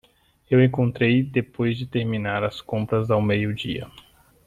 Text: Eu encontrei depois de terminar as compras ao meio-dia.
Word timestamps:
Eu 0.49 0.59
encontrei 0.63 1.21
depois 1.21 1.77
de 1.77 1.85
terminar 1.85 2.43
as 2.43 2.59
compras 2.59 3.11
ao 3.11 3.21
meio-dia. 3.21 3.87